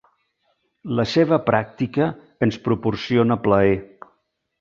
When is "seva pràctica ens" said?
1.11-2.57